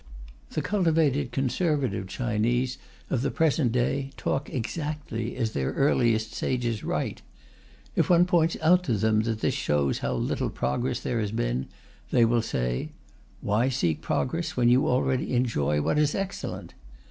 [0.53, 2.79] The cultivated conservative Chinese
[3.11, 7.21] of the present day talk exactly as their earliest sages write.
[7.95, 11.67] If one points out to them that this shows how little progress there has been,
[12.09, 12.89] they will say:
[13.41, 16.73] "Why seek progress when you already enjoy what is excellent?"